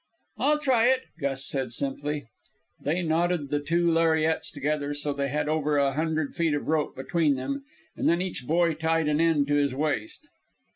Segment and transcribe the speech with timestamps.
[0.39, 2.25] "I'll try it," Gus said simply.
[2.83, 6.67] They knotted the two lariats together, so that they had over a hundred feet of
[6.69, 10.27] rope between them; and then each boy tied an end to his waist.